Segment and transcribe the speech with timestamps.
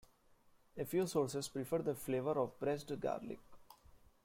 [0.79, 3.37] A few sources prefer the flavor of pressed garlic.